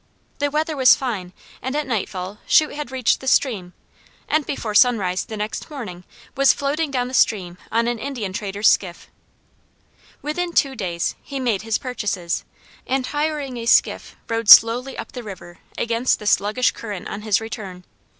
The 0.39 0.49
weather 0.49 0.75
was 0.75 0.95
fine 0.95 1.31
and 1.61 1.75
at 1.75 1.85
nightfall 1.85 2.39
Shute 2.47 2.73
had 2.73 2.89
reached 2.91 3.19
the 3.19 3.31
river, 3.53 3.71
and 4.27 4.43
before 4.47 4.73
sunrise 4.73 5.25
the 5.25 5.37
next 5.37 5.69
morning 5.69 6.05
was 6.35 6.53
floating 6.53 6.89
down 6.89 7.07
the 7.07 7.13
stream 7.13 7.59
on 7.71 7.87
an 7.87 7.99
Indian 7.99 8.33
trader's 8.33 8.67
skiff. 8.67 9.11
Within 10.23 10.53
two 10.53 10.75
days 10.75 11.13
he 11.21 11.39
made 11.39 11.61
his 11.61 11.77
purchases, 11.77 12.43
and 12.87 13.05
hiring 13.05 13.57
a 13.57 13.67
skiff 13.67 14.15
rowed 14.27 14.49
slowly 14.49 14.97
up 14.97 15.11
the 15.11 15.21
river 15.21 15.59
against 15.77 16.17
the 16.17 16.25
sluggish 16.25 16.71
current 16.71 17.07
on 17.07 17.21
his 17.21 17.39
return. 17.39 17.83